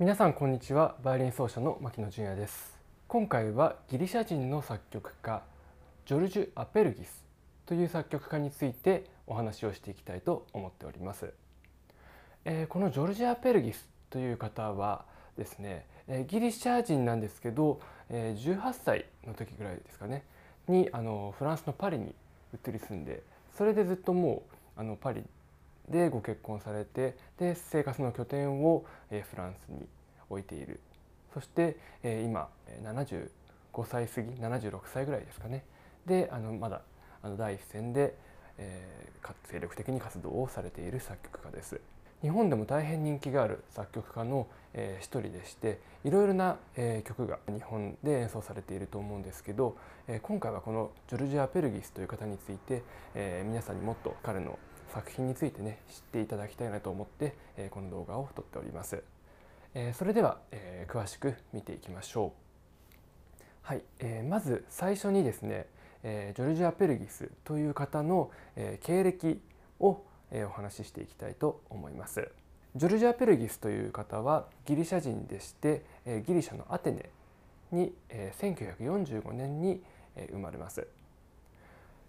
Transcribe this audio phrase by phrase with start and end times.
[0.00, 0.96] 皆さんこんにちは。
[1.04, 2.74] バイオリン奏者の牧野純也です。
[3.06, 5.42] 今回はギリシャ人の作曲家
[6.06, 7.22] ジョルジュ・アペルギス
[7.66, 11.34] という作曲家についてお話をしていきたいと思っております、
[12.46, 15.04] えー、このジョルジュ・アペルギスという方は
[15.36, 20.24] ですね、えー、ギリシャ人なんですけど、えー、18歳の時ぐらいですかね
[20.66, 22.14] にあのフランスのパリに
[22.54, 23.22] 移り住んで
[23.54, 24.44] それでずっとも
[24.76, 25.22] うあのパリ
[25.90, 29.86] でご結婚されてで生活の拠点を、えフランスに
[30.28, 30.80] 置いている
[31.34, 32.48] そして、え今
[32.84, 33.28] 75
[33.84, 35.64] 歳過ぎ76歳ぐらいですかね
[36.06, 36.82] であのまだ
[37.22, 38.14] あの第一線で、
[38.58, 41.80] えー、精力的に活動をされている作曲家です。
[42.22, 49.76] 日本でも大変人気がある作曲家の、えー、一人でしていろいろな、えー、曲が日本で演奏されていると思うんですけど、
[50.06, 52.82] えー、今回はこのジョルジア・ペルギスという方について、
[53.14, 54.58] えー、皆さんにもっと彼の
[54.92, 59.02] 作品についてね知っていただきたいなと思って、えー、この動画を撮っております。
[59.74, 62.32] えー、それでは、えー、詳しく見ていきましょ
[63.38, 63.42] う。
[63.62, 65.66] はい、えー、まず最初にですね、
[66.02, 69.40] えー、ジョルジア・ペルギスという方の、えー、経歴
[69.78, 72.28] をえお話ししていきたいと思います。
[72.76, 77.10] ジョルジア・ペルギスという方はギリシャ人でしてえギリシャのアテネ
[77.72, 79.82] にえ1945年に
[80.30, 80.86] 生まれます。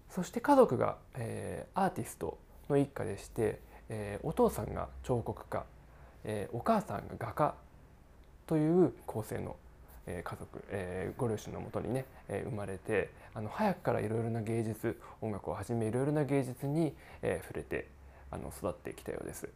[0.09, 2.38] そして家族がえアーティスト
[2.72, 3.59] の一家でして
[4.23, 5.66] お父さんが彫刻家
[6.53, 7.55] お母さんが画家
[8.47, 9.55] という構成の
[10.08, 10.63] 家族
[11.17, 17.88] ご両親のもとにね生まれてあの早くからいろいろな芸術音楽をはじめいろいろな芸術に触れて
[18.31, 19.50] あの育ってきたようです。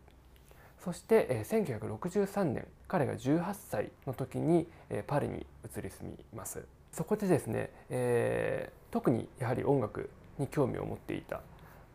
[0.84, 6.64] そして、えー、1963年彼が18歳の時に、えー、パリに移り住みます。
[6.92, 11.42] そこでですね、えー、特にやはり音楽に興味を持っていた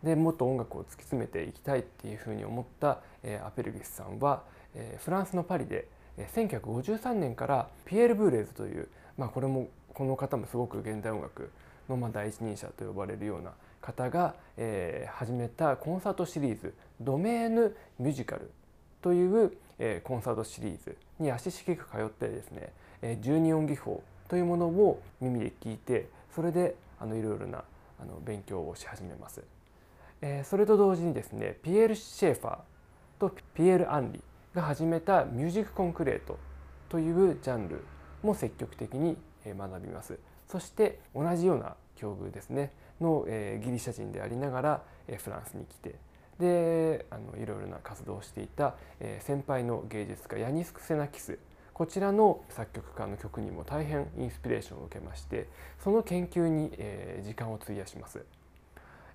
[0.02, 4.42] でもっと音楽を突き詰めていきたいっていうふうに思った、えー、アペルギスさんは、
[4.74, 11.50] えー、フランスのパリで、えー、1953年からピエール・ブーレーズという、まあ、これもこの方もすごく現代音楽
[11.88, 18.50] のまあ第一人者と呼ばれるような方が、えー、始めたコンサートシリーズ「ドメーヌミュージカル」
[19.02, 22.72] という、えー、コンサートシリーズに足しげく通ってですね、
[23.02, 27.64] えー、12音技法というものを耳で聞いてそれであのいろいろな
[28.00, 29.59] あの勉強をし始めます。
[30.22, 32.58] えー、それと同時にですねピエール・シェーファー
[33.18, 34.20] とピエール・アンリ
[34.54, 36.38] が始めたミュージック・コンクレート
[36.88, 37.84] というジャンル
[38.22, 39.16] も積極的に
[39.46, 40.18] 学びます。
[40.46, 45.94] そして同じような境遇ですねの、えー、ギリシャ人でありながら、えー、フランスに来て
[46.40, 51.38] であのいろいろな活動をしていた、えー、先輩の芸術家ヤニス・クセナキス
[51.72, 55.46] こちらの作曲家の曲にも大変インスピレーションを受けまして
[55.78, 58.24] その研究に、えー、時間を費やします。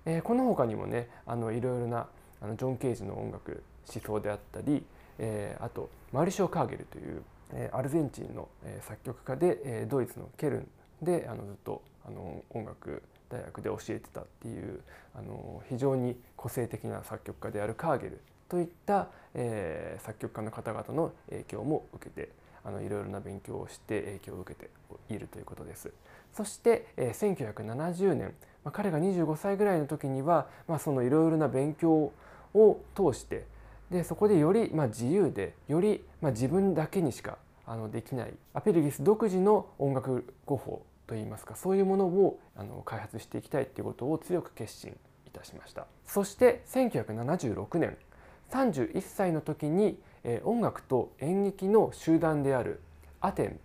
[0.06, 2.06] えー、この他にもねあのいろいろな
[2.40, 3.62] あのジョン・ケージの音楽
[3.92, 4.82] 思想であったり、
[5.18, 7.22] えー、あとマリシオ・カーゲルという、
[7.52, 10.68] えー、アルゼンチンの、えー、作曲家で、えー、ドイツのケルン
[11.02, 14.80] であのずっとあの音楽大学で教えてたっていう
[15.14, 22.30] あの非常に個性的な作曲家であるカーゲルといった、えー、作曲家の方々の影響も受けて
[22.64, 24.70] あのいろいろな勉強をして影響を受けて
[25.12, 25.92] いるということです。
[26.36, 32.12] そして、えー、1970年、まあ、彼が25歳ぐらいの時には、まあ、そのいろいろな勉強
[32.54, 33.44] を通して
[33.90, 44.96] でそこでより、まあ、自由でより、まあ、自分だけにしかあのできないアペルギス独自の音楽語法といいますかそういうものをあの開発していきたいっていうことを強く決心
[45.26, 45.86] いたしました。
[46.04, 47.96] そして1976年
[48.50, 52.80] 31歳の時に、えー、音楽と演劇の集団である
[53.20, 53.60] アテン、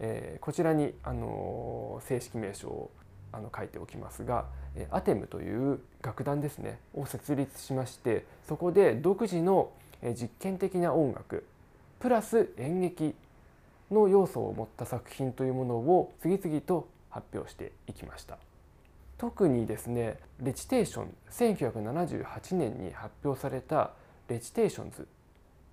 [0.00, 2.90] えー、こちらに、あのー、正式名称を
[3.32, 4.46] あの書いておきますが
[4.90, 9.70] アテムという楽団ですねを設立しましてそこで独自の
[10.14, 11.44] 実験的な音楽
[12.00, 13.14] プラス演劇
[13.90, 18.38] の要素を持った作品というものを次々と発表していきました。
[19.18, 23.90] 特にですねレチテーション1978年に発表された
[24.28, 25.06] 「レチテーションズ」っ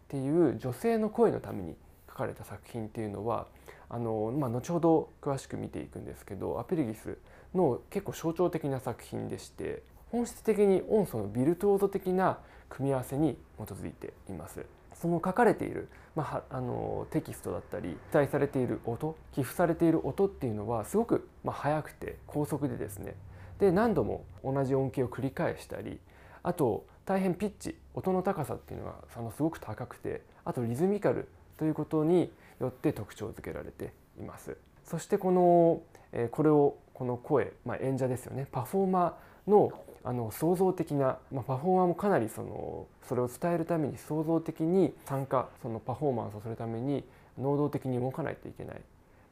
[0.10, 1.78] ていう女性の声のために
[2.10, 3.48] 書かれた作品っていうのは
[3.89, 7.18] あの、まあ、後ほど詳しく見ていくんですけどアペルギス
[7.54, 12.39] の結構象徴的な作品でして本質的に音素のビルトーゾ的な
[12.69, 14.66] 組み合わせに基づいています。
[15.01, 23.13] その書かれている、まあ、あのテキストだったり記載されている音記譜されている音っていうのはすごく、まあ、速くて高速でですね
[23.60, 26.00] で何度も同じ音形を繰り返したり
[26.42, 34.57] あと大変ピッチ音の高さっていうのはあのすごく高くてあとリズミカルということによって特徴づけられています。
[34.83, 35.81] そしてこの、
[36.13, 39.71] えこれをこの声、まあ、演者ですよねパフォーマーの
[40.04, 47.04] あの創造的な、まあ、パフォーマーもかなりそのそれを伝えるために創造的に参加そのパフォーマンスをするために
[47.38, 48.81] 能動的に動かないといけない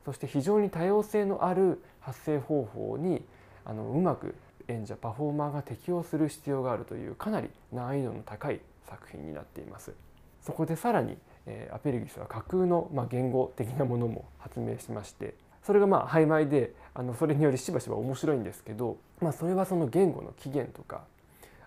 [0.03, 3.23] そして非常に多様性のある発声方法に
[3.63, 4.35] あのうまく
[4.67, 9.93] 演者パフォーマーが適応する必要があるというかなり難易度の高い作品になっています。
[10.41, 21.03] そこでさらに、え、アペルギスは架空の、ま、言語的なものも発明しましてそれがまあ曖昧であのそれによりしばしば面白いんですけど、まあ、それはその言語の起源とか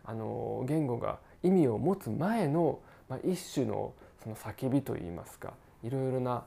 [0.04, 3.92] あの言語が意味を持つ前の、ま、一種の
[4.22, 5.52] その叫びといいますか
[5.82, 6.44] いろいろな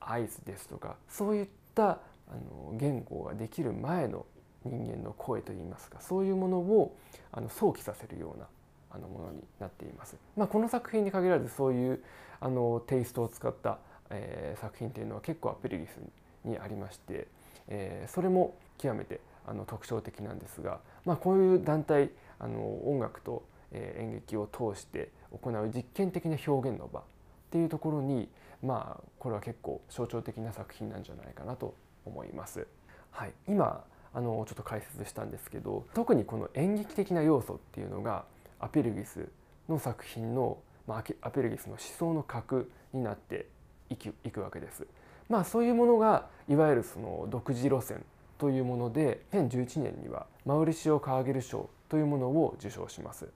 [0.00, 1.98] 合図ですとかそういったあ
[2.34, 4.24] の言語ができる前の
[4.64, 6.96] 人間の声といいますかそういうものを
[7.32, 8.46] あの想起させるような
[8.94, 10.16] あのものになっています。
[10.36, 12.02] まあ、この作品に限らずそういう
[12.40, 13.78] あのテイストを使った、
[14.10, 15.98] えー、作品というのは結構アペリギス
[16.44, 17.28] にありまして、
[17.68, 27.02] えー、それも極めてあの特徴的なんですが、まあ、こういう団体あの音楽と、えー、演劇を通して行う実験的な表現の場っ
[27.50, 28.28] ていうところに
[28.62, 31.74] まあこれは結構象徴的な作品なんじゃないかなと
[32.04, 32.66] 思います。
[33.10, 33.84] はい、今
[34.14, 38.24] あのちょっと解説したんですけど特にこの演劇的な要素っていうのが
[38.62, 39.28] アペルギス
[39.68, 43.46] の作品の、まあ、アペルギスの思想の核になって
[43.90, 44.86] いくいくわけです。
[45.28, 48.04] まあ、そういうものがいわゆるその独自路線
[48.38, 53.28] というもので2011年にはマウリシオ・カーゲル賞というものを受賞します。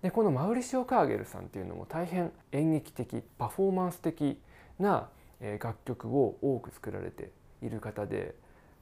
[0.00, 4.40] でこのマウリシオ・カーゲルさんっていうのも大変演劇的パフォーマンス的
[4.78, 5.08] な
[5.60, 7.30] 楽曲を多く作られて
[7.62, 8.34] いる方で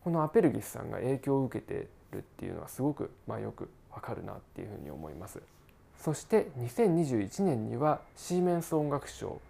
[0.03, 5.43] このアペルギスさんが影響を受けてるっていうのはすごくまあよくわかるなっていうふうに思います。
[6.03, 9.41] そして2021年にはシーメンス音楽賞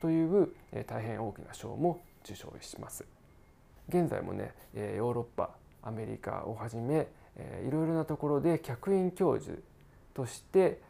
[0.00, 0.52] という
[0.86, 3.04] 大変大きな賞も受賞します。
[3.88, 5.50] 現在もねヨーロッパ
[5.82, 7.08] アメリカをはじめ
[7.66, 9.58] いろいろなところで客員教授
[10.14, 10.80] として、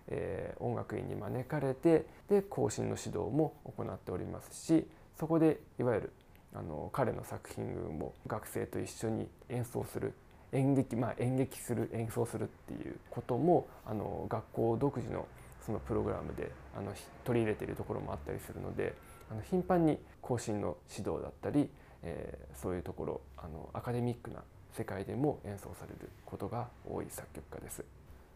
[0.59, 4.87] 音楽院に招かれてで後進の指導も行っておりますし
[5.19, 6.13] そこでいわゆる
[6.55, 10.13] あの彼の作品群も学生と一緒に演奏する
[10.53, 15.27] 演劇まあ演劇する演奏するっていうこともあの学校独自の
[15.65, 16.93] そのプログラムであの
[17.25, 18.95] 取り入れているところもあったりするので
[19.31, 21.69] あの頻繁に後進の指導だったり、
[22.03, 24.43] えー、そういうところあのアカデミックな
[24.73, 27.85] 世界でも演奏されることが多い作曲家です。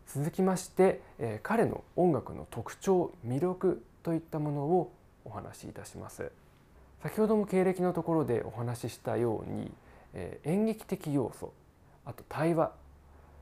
[0.06, 4.92] 続きまして、えー、彼の音楽の特徴魅力といったものを
[5.24, 6.30] お話しいたします
[7.02, 9.72] 先ほども経歴のところでお話ししたように、
[10.12, 11.52] えー、演劇的要素
[12.04, 12.72] あと対話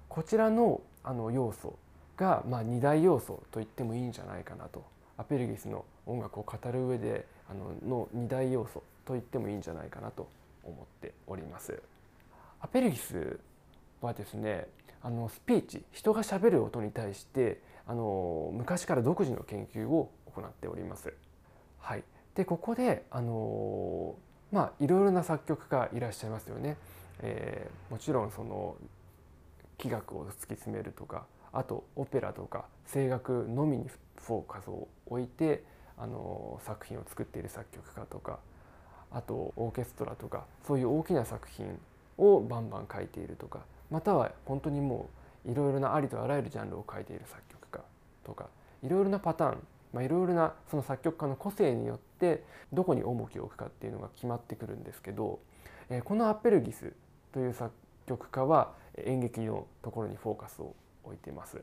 [0.08, 1.76] こちらのあの要素
[2.16, 4.84] が、まあ、2大要素と言ってもいいんじゃないかなと
[5.16, 10.28] アペルギスの音楽を語る上であのの2大要素と言ってもいいんじゃないかなと
[10.62, 11.82] 思っております。
[12.60, 13.40] アペルギス
[14.00, 14.68] はですね
[15.02, 21.12] あのスピーチ人がしゃべる音に対してあの昔から独自の研究を行っております。
[21.80, 22.04] はい、
[22.36, 24.14] でここであの
[24.52, 26.76] まあいろいろな作曲家いらっしゃいますよね。
[27.20, 28.76] えー、もちろんその
[29.78, 33.86] 器楽を突き詰めるとかあとオペラとか声楽のみに
[34.16, 35.64] フォーカスを置いて
[35.98, 38.38] あの作品を作っている作曲家とか
[39.10, 41.78] あとオーケストラとかそういう大きな作品
[42.18, 43.60] をバンバン書いているとか
[43.90, 45.10] または本当にも
[45.46, 47.80] ういろいろなありとあらゆるジャンルを書いている作曲家
[48.24, 48.48] とか
[48.82, 49.58] いろいろなパターン
[49.92, 52.42] まあ、いろいろなその作曲家の個性によって
[52.72, 55.38] どこに重きを置くかっていうのが決まってくるんですけど、
[56.04, 56.92] このアッペルギス
[57.32, 57.70] という作
[58.06, 60.74] 曲家は演劇のところにフォーカスを
[61.04, 61.62] 置いています。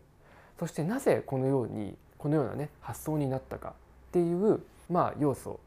[0.59, 5.59] そしてなぜこのようにこのようなね発想になったかっていう、まあ、要素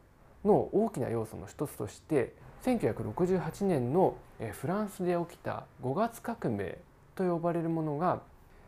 [0.45, 2.33] の大きな要素の一つとして
[2.63, 4.15] 1968年の
[4.51, 6.77] フランスで起きた5月革命
[7.15, 8.21] と呼ばれるものが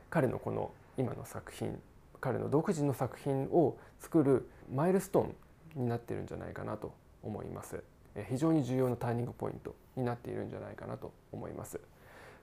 [0.09, 1.79] 彼のこの今の作品
[2.21, 7.83] 彼の独自の作品を作るマイルストーンになってるんじゃないかなと思います
[8.29, 11.79] 非常に重要なターニングポイントになっているんじゃないかなと思います。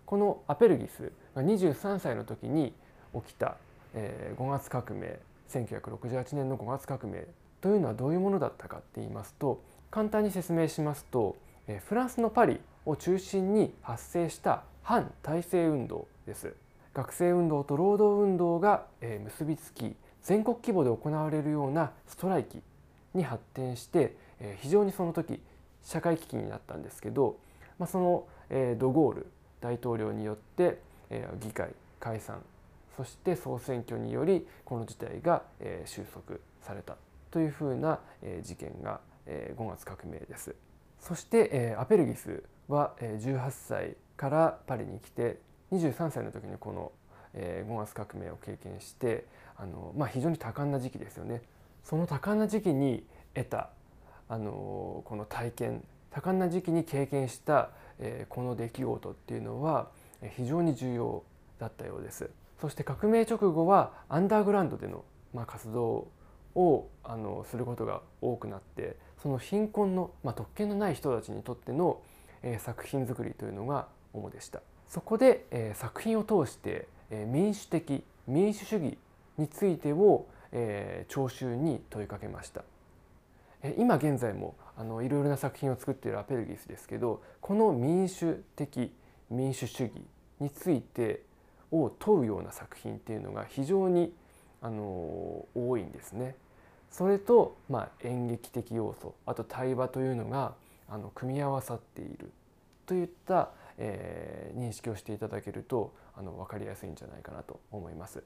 [0.05, 2.75] このアペルギスが23歳の時に
[3.15, 3.57] 起きた
[3.95, 7.27] 5月革命1968年の5月革命
[7.61, 11.37] というのはどういうものだったかって言いますと簡単に説明しますと
[11.87, 16.55] フランスのパリを中心に発生した反体制運動です。
[16.93, 18.85] 学生運動と労働運動が
[19.25, 22.61] 結びつき全国規模で行われるようなストライキ
[23.15, 24.15] に発展して
[24.59, 25.41] 非常にその時
[25.85, 27.37] 社会危機になったんですけど、
[27.79, 28.27] まあ、その
[28.79, 29.27] ドゴール
[29.61, 30.79] 大統領によって
[31.41, 31.71] 議会
[32.01, 32.41] 解散
[32.97, 35.43] そして総選挙によりこの事態が
[35.85, 36.97] 収束された
[37.31, 37.99] というふうな
[38.43, 40.55] 事件が5月革命です。
[41.01, 45.39] そしてアペルギスは18歳からパリに来て
[45.73, 46.93] 23歳の時にこの
[47.35, 49.25] えー、5月革命を経験して
[49.57, 51.43] あの、まあ、非常に多感な時期ですよね。
[51.85, 53.71] その多感な時期に得た
[54.33, 59.89] あのこの体験多感な時期に経験した、え、この出来事っていうのは
[60.37, 61.23] 非常に重要
[61.59, 62.31] だったようです。
[62.59, 66.09] そして革命直後はアンダーグラウンドでの、ま、活動
[66.55, 72.01] をあのすることが多くなってその貧困の、ま、特権のない人たちにとっての、
[72.43, 74.63] え、作品作りというのが主でした。
[74.89, 78.97] そこで、え、作品を通して、え、民主的民主主義
[79.37, 82.65] についてを、え、聴衆に問いかけました。
[83.63, 88.93] え今現在もあのいろいろな作品を作っているアペルギスですけどこの民主的
[89.31, 89.93] 民主主義
[90.41, 91.23] について
[91.71, 94.13] を問うような作品っていうのが非常に
[94.61, 96.37] あの多いんですね。
[96.91, 100.55] それと、まあ、演劇的要素あと対話というのが
[100.91, 102.31] あの組み合わさっている
[102.85, 108.23] といった、えー、認識をしていただけるとあの分かりやすいんじゃないかなと思います。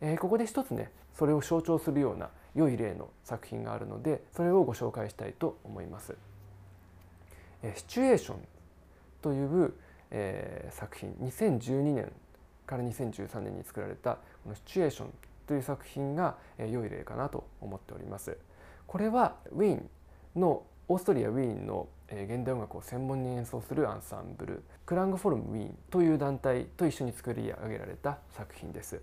[0.00, 6.16] えー、ここで一つねそれを象徴するような良い例の作品があるのでそれをご紹介したいと思います。
[7.62, 8.38] え、シチュエーション
[9.20, 9.74] という、
[10.10, 12.12] えー、作品2012年
[12.66, 14.14] から2013年に作られた
[14.44, 15.12] この「シチュエーション」
[15.46, 18.38] という作品がえ良い例かなと思っております。
[18.86, 19.90] これはウィーン
[20.40, 29.00] のオーストリア・ウィーンの現代音楽を専門に演奏するアンサンブルクラングフォルム・ウィーンという団体と一緒に作り上げられた作品です。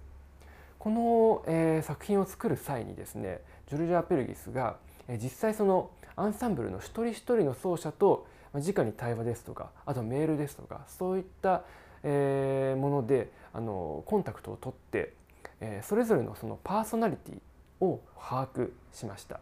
[0.79, 11.63] この、え、作品を作る際にですねジョルジャー・ペルギスが、え、実際そのアンサンブルの一人一人の奏者とまあ直に対話ですとかあとメールですとかそういった、
[12.03, 15.13] えー、ものであのコンタクトを取って
[15.59, 19.39] えそれぞれのそのパーソナリティを把握しました。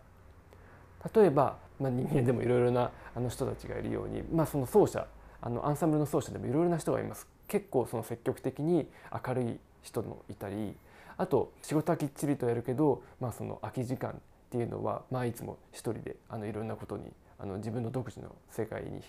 [1.13, 5.07] 例えば、まあ、人間でもいろいろなあの人たちがいるように、まあ、その奏者
[5.39, 7.27] あのアンサンブルの奏者でもいろいろな人がいます。
[7.47, 8.89] 結構その積極的に
[9.27, 10.75] 明るい人もいたり
[11.17, 14.13] あと仕事はきっちりとやるけど、まあ、その空き時間っ
[14.49, 19.01] ていうのは、まあ、いつも一人であのいろんなことにあの自分の独自の世界に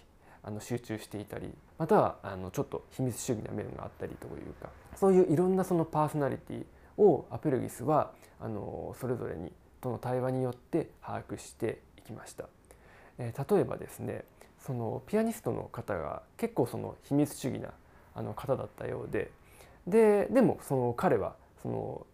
[0.43, 6.65] あの集中していたりまたはあのちょっと秘密主義な面があったりというかそういういろんなそのパーソナリティ
[7.03, 12.45] をアペルギスはあのそれぞれにとの対話によって把握していきました。
[13.19, 14.25] えー、例えばですね
[14.59, 17.71] そのピアニストの方が結構その秘密主義な
[18.15, 19.31] あの方だったようで
[19.87, 22.07] ででもその彼はその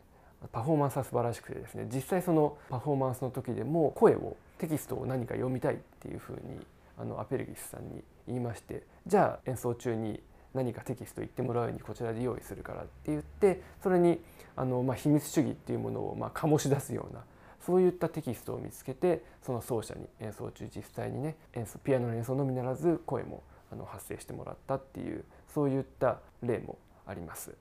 [0.52, 6.66] パフォーマンスは素晴らしくてですね実際そのパフォーマンスの時でも声をテキストを何か読みたいっていうふうに
[6.98, 10.20] あのアペルギスさんに言いましてじゃあ演奏中に
[10.54, 14.20] 何かテキスト言ってもらうようにこちらで用意するからって言ってそれに
[14.54, 17.22] あの、まあ、秘密主義っていうものをまあ醸し出すような
[17.64, 27.54] そういったテキストを見つけてその奏者に演奏中実際にね演奏ピアノの演奏のみならず声もあの発生してもらったっていうそういった例もあります。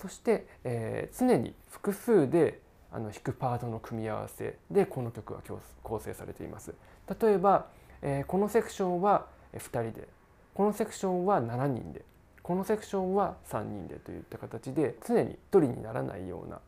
[0.00, 2.60] そして、えー、常に複数で
[2.92, 5.40] あの弾くパートの組み合わせでこの曲は
[5.82, 6.74] 構成されています。
[7.20, 7.66] 例えば、
[8.02, 10.08] えー、このセクションは2人で
[10.54, 12.04] このセクションは7人で
[12.42, 16.60] このセクションは3人でといった形で常に1人にならないような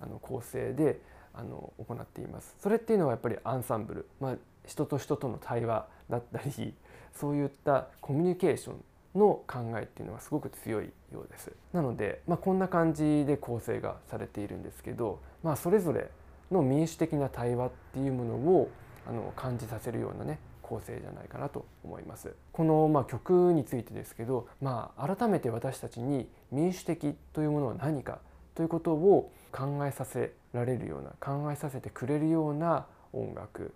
[0.00, 1.00] あの構成で
[1.34, 2.54] あの行っています。
[2.62, 6.74] それっていうのはやっぱりアンサンブル、まあ、人と人との対話だったり
[7.12, 8.84] そういったコミュニケーション
[9.16, 11.52] の考えっていうのがすごく強いようです。
[11.72, 16.10] なので、まあ、こんな感じで構成がされているんですけど、まあ、それぞれ
[16.50, 18.70] の民主的な対話っていうものを
[19.08, 22.34] あの感じさせるようなね構成じゃないかなと思います。
[22.52, 28.18] このまあ曲についてですけど、まあ、改めて私たちに民主的というものは何か
[28.54, 33.72] ということを考えさせられるような考えさせてくれるような音楽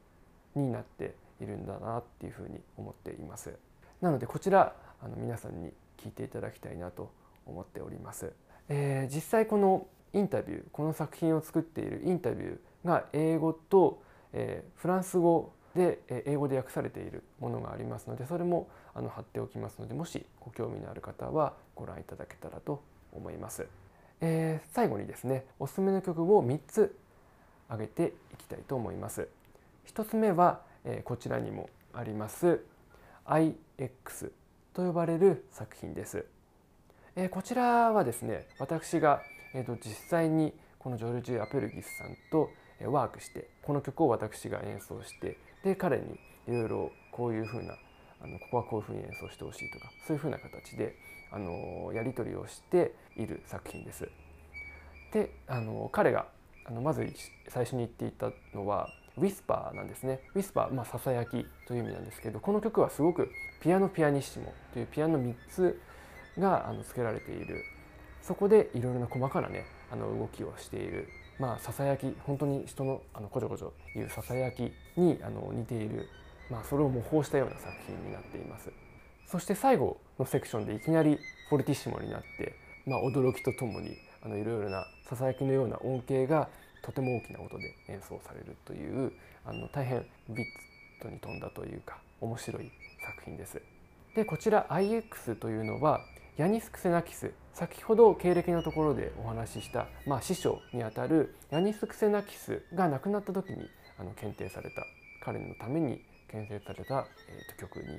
[0.54, 3.52] になっているんだなっていうふうに思っています。
[4.00, 7.12] なのでこちらあの皆さんに聞いていただきたいなと
[7.46, 8.32] 思っております。
[8.68, 14.02] えー、実際このインタビューこの作品を作っているインタビューが英語と、
[14.32, 23.66] えー、フランス語で英語で訳されているものがありますのでそれもあの貼っておきますのでもしご興味のある方はご覧いただけたらと思います。
[24.20, 26.96] えー、最後にですねおすすめの曲を3つ
[27.68, 29.28] 挙げていきたいと思います。
[29.86, 32.60] 1つ目は、えー、こちらにもあります
[33.26, 33.54] IX
[34.72, 36.26] と呼ばれる作品です。
[37.16, 39.20] えー、こちらはですね私が、
[39.54, 42.50] えーと実際にこのジョルジュ・アペルギスさんと
[42.88, 47.74] ワークしてこの曲を私が演奏してで彼にいろいろこういうふうな
[48.22, 50.96] あのここはこういうふうに演奏してほしいとかそういうふうな形で
[51.30, 54.08] あのやり取りをしている作品です。
[55.12, 56.26] であの彼が
[56.64, 57.06] あのまず
[57.48, 60.20] 最初に言っていたのはウィスパーなんですね。
[60.34, 65.80] ウィスパー、まあ、ささやきという意味なんですけどこの曲はすごくピアノピアニッシモというピアノ3つ
[66.38, 67.62] があの付けられている。
[68.22, 71.08] そこでいろいろな細かなねあの動きをしている。
[71.38, 76.06] まあささやき本当に人のあのこちょこちょいうささやきにあの似ている、
[76.50, 78.70] まあ、それを模倣したような作品になっています。
[79.26, 86.48] そして最後のセクションでいきなりフォルティッシモになって、まあ、驚きとともにあのいろいろなささやきのような音形が
[86.82, 89.12] とても大きな音で演奏されるという
[89.44, 90.46] あの大変ビッ
[91.02, 92.70] トに富んだというか面白い
[93.04, 93.62] 作品です。
[94.14, 96.00] でこちら IX というのは
[96.36, 103.68] ヤニス・クセナキス先ほど経歴のところでお話しした、まあ、師匠にあたるヤニス・クセナキスが亡くなった時に
[103.98, 104.82] あの検定された
[105.24, 107.96] 彼のために建設された、えー、と曲になっ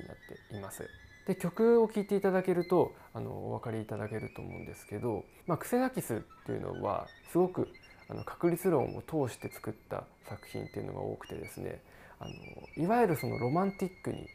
[0.50, 0.88] ています。
[1.26, 7.68] で曲を聴いていただけるとあのお分かりいただけると思うんですけど、まあ、クセナキスっていうのはすごく
[8.08, 11.82] あの確率論を通して作った作品っていうのが多くてですね
[12.18, 14.26] あのいわゆるそのロマンティックに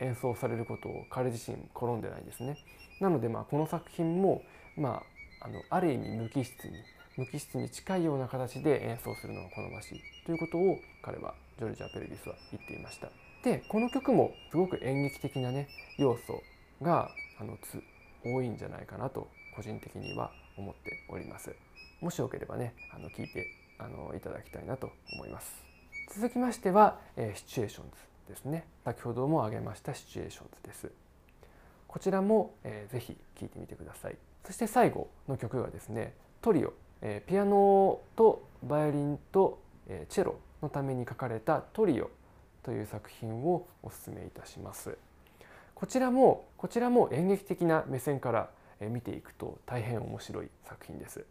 [0.00, 2.58] 演奏されることを彼自身好んでないんですね。
[3.00, 4.42] なのでまあこの作品も、
[4.76, 5.02] ま
[5.40, 6.72] あ、あのある意味無機質に
[7.16, 13.08] 無機質に近いような形で演奏するのが好ましいということを彼はジョルジャ・ペルギスは言っていました。
[13.44, 16.42] でこの曲もすごく演劇的なね要素
[16.80, 17.10] が
[17.40, 17.82] あのつ
[18.24, 21.54] 多いんじゃないかなと個人的には思っております。
[22.02, 23.46] もしよければねあの聞いて
[23.78, 25.64] あのいただきたいなと思います。
[26.14, 27.84] 続きましては、えー、シチュエーション
[28.26, 28.66] ズですね。
[28.84, 30.90] 先ほども挙げましたシチュエーションズです。
[31.86, 34.16] こちらも、えー、ぜひ聴いてみてください。
[34.44, 42.10] そして最後の曲がですねトリオ、えー、ピアノとバイオリンと、えー、チェロのために書かれたトリオ
[42.64, 44.98] という作品をお勧めいたします。
[45.74, 51.24] こちらもこちらも演劇的な目線から見ていくと大変面白い作品です。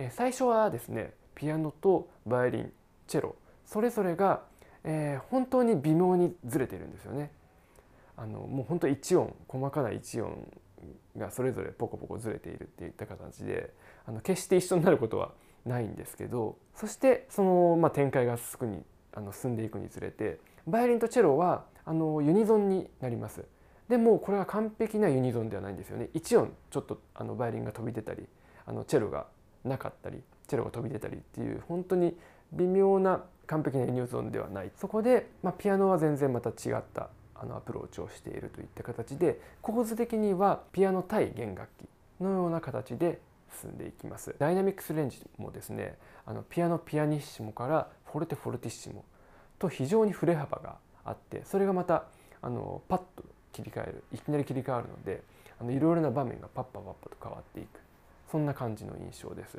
[0.00, 2.72] え最初はですねピアノとバイオリン
[3.06, 4.42] チェロそれぞれが
[4.84, 7.30] えー、本当に微妙にずれてるんですよね。
[8.16, 10.46] あのもう本当一音細かな一音
[11.16, 13.72] がそれぞれポコポコずれているっていった形で
[14.06, 15.32] あの決して一緒になることは
[15.64, 18.82] ないんですけどそしてその、まあ、展開がすぐに
[19.14, 23.44] あの進んでいくにつれてバイオリンとチェロはあのユニゾンになります。
[23.88, 26.10] でもこれは完璧なユニゾンではないんですよね。
[26.12, 28.26] 一音ちょっとあのバイオリンが飛び出たり
[28.66, 29.26] あのチェロが
[29.64, 32.16] なかったりチェロが飛び出たりっていう本当に
[32.52, 34.70] 微妙な完璧なユニゾーンではない。
[34.76, 41.88] そこで、まあ、ピアノは全然また違ったあのアプローチをしているといった形で構図的にはピアノ対弦楽器
[42.20, 43.18] のような形で
[43.60, 44.34] 進んでいきます。
[44.38, 45.96] ダイナミックスレンジもですね
[46.26, 49.04] あのピアノピアニッシモからフォルテフォルティッシモ
[49.58, 52.04] と非常に振れ幅があってそれがまた
[52.42, 55.22] あのパッと切り替えるいきなり切り替わるので
[55.60, 57.89] あのいろいろな場面がパッパパッパと変わっていく。
[58.30, 59.58] そんな感じの印象です。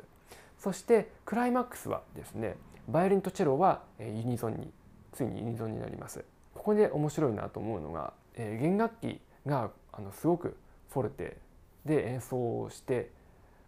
[0.58, 2.56] そしてクライマックスはですね
[2.88, 4.70] バイオリンとチェロはユニゾンに
[5.12, 10.56] ついにユニゾンになりますここで面白いなと思うのが、え弦楽器があのすごく
[10.90, 11.36] フォルテ
[11.84, 13.10] で演奏をして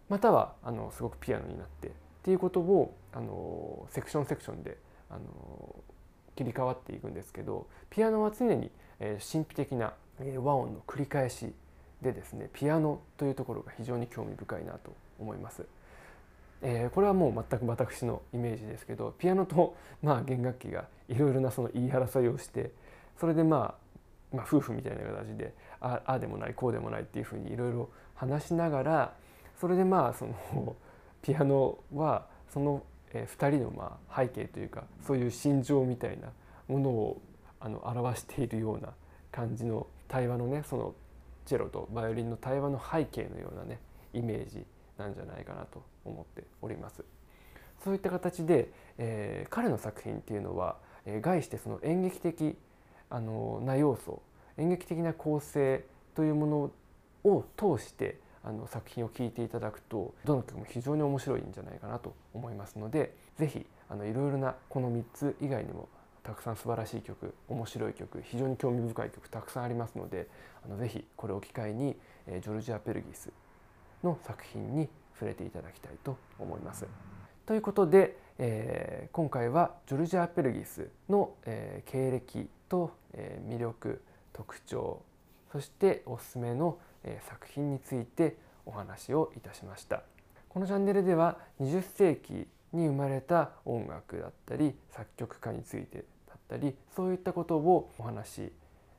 [0.07, 1.91] またはあのすごくピアノになってっ
[2.23, 4.77] ていうことをあのセクションセクションで
[5.09, 5.75] あの
[6.35, 9.93] 切り替わっていくんですけどピアノは常に、え神秘的な、
[10.37, 11.53] 和音の繰り返し
[12.01, 15.65] でですねピアノというところが非常に興味深いなと思います。
[16.61, 22.71] えー、これはもう全く私のイメージですけどピアノと、まあ、弦楽器がいろいろなその言い争いをして
[23.19, 23.75] それで、ま
[24.33, 29.13] あ、まあ夫婦みたいな形でああでもないこうでもないっていうふうにいろいろ話しながら
[29.59, 30.75] それでまあその
[31.21, 32.81] ピアノはその
[33.13, 36.29] 2人のまあ背景というかそういう心情みたいな
[36.67, 37.21] ものを
[37.59, 38.89] あの表しているような
[39.31, 40.95] 感じの対話のねその
[41.45, 43.79] チェロとバイオリンの対話の背景のようなね
[44.13, 44.65] イメージ
[44.97, 47.03] なんじゃないかなと思っております。
[47.83, 52.55] そういった形で、えー、彼の作品っていうのは、えー、概してその演劇的
[53.09, 54.21] あのな要素
[54.57, 56.71] 演劇的な構成というも
[57.23, 63.65] のを通してあの作品を聴いていただくとどの曲も非常に面白いんじゃないかなと思いますので是非い
[64.13, 65.89] ろいろなこの3つ以外にも
[66.25, 70.27] たくさん素晴らしい曲面白い曲非常に興味深い曲たくさんありますので
[70.65, 73.31] あのぜひこれを機会に、えー、ジョルジア・ペルギス
[74.03, 76.85] の作品に触れていただきたいと思います。
[77.45, 84.01] ということで、えー、今回はジョルジャー・ペルギスの、えー、経歴と、えー、魅力
[84.33, 85.01] 特徴
[85.51, 88.35] そしておすすめの、えー、作品について
[88.65, 90.01] お話をいたしました。
[90.49, 96.03] このチャンネルでは20世紀に生まれた音楽だったり作曲家について
[96.45, 98.51] ったりそういったことをお話し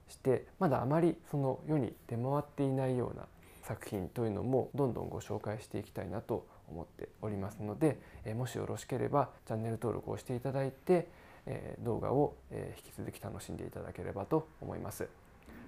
[0.08, 3.26] してまだあまりその世に出回っていないような
[3.62, 11.08] 作品というのもどんどんご紹介していきたいなと思っておりますので、えもしよろしければチャンネル登録をしていただいて、
[11.46, 15.08] え動画を、え引き続き楽しんでいただければと思います。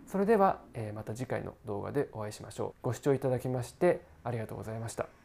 [0.07, 2.83] それでは、えまた次回の動画でお会いしましょう。
[2.83, 5.18] ご視聴いただきましてありがとうございました。